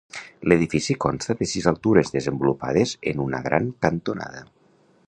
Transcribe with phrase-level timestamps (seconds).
[0.51, 4.45] L'edifici consta de sis altures desenvolupades en una gran cantonada.